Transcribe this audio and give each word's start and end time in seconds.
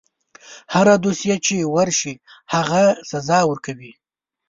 هره 0.73 0.93
دوسیه 1.03 1.35
چې 1.45 1.55
ورشي 1.75 2.13
هغه 2.53 2.83
سزا 3.11 3.39
ورکوي. 3.49 3.91